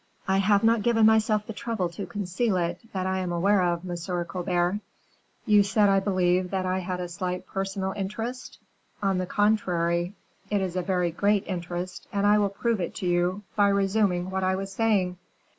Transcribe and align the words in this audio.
"I 0.27 0.39
have 0.39 0.63
not 0.63 0.81
given 0.81 1.05
myself 1.05 1.45
the 1.45 1.53
trouble 1.53 1.87
to 1.89 2.07
conceal 2.07 2.57
it, 2.57 2.79
that 2.91 3.05
I 3.05 3.19
am 3.19 3.31
aware 3.31 3.61
of, 3.61 3.83
Monsieur 3.85 4.25
Colbert. 4.25 4.79
You 5.45 5.61
said, 5.61 5.89
I 5.89 5.99
believe, 5.99 6.49
that 6.49 6.65
I 6.65 6.79
had 6.79 6.99
a 6.99 7.07
slight 7.07 7.45
personal 7.45 7.91
interest? 7.95 8.57
On 9.03 9.19
the 9.19 9.27
contrary, 9.27 10.15
it 10.49 10.59
is 10.59 10.75
a 10.75 10.81
very 10.81 11.11
great 11.11 11.45
interest, 11.45 12.07
and 12.11 12.25
I 12.25 12.39
will 12.39 12.49
prove 12.49 12.81
it 12.81 12.95
to 12.95 13.05
you, 13.05 13.43
by 13.55 13.67
resuming 13.67 14.31
what 14.31 14.43
I 14.43 14.55
was 14.55 14.71
saying. 14.71 15.17